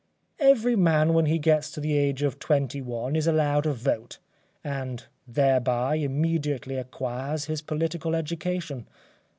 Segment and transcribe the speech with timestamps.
[0.39, 4.17] Every man when he gets to the age of twenty one is allowed a vote,
[4.63, 8.87] and thereby immediately acquires his political education.